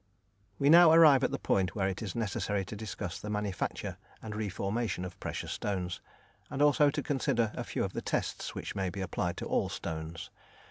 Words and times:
We 0.57 0.71
now 0.71 0.91
arrive 0.91 1.23
at 1.23 1.29
the 1.29 1.37
point 1.37 1.75
where 1.75 1.87
it 1.87 2.01
is 2.01 2.15
necessary 2.15 2.65
to 2.65 2.75
discuss 2.75 3.19
the 3.19 3.29
manufacture 3.29 3.97
and 4.19 4.35
re 4.35 4.49
formation 4.49 5.05
of 5.05 5.19
precious 5.19 5.51
stones, 5.51 6.01
and 6.49 6.59
also 6.59 6.89
to 6.89 7.03
consider 7.03 7.51
a 7.53 7.63
few 7.63 7.83
of 7.83 7.93
the 7.93 8.01
tests 8.01 8.55
which 8.55 8.73
may 8.73 8.89
be 8.89 9.01
applied 9.01 9.37
to 9.37 9.45
all 9.45 9.69
stones. 9.69 10.31